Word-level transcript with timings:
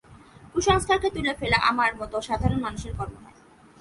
কুসংস্কারকে 0.53 1.09
তুলে 1.09 1.33
ফেলা 1.39 1.57
আমার 1.61 1.91
মতো 1.95 2.15
সাধারণ 2.21 2.59
মানুষের 2.61 2.93
কর্ম 2.97 3.15
নয়। 3.23 3.37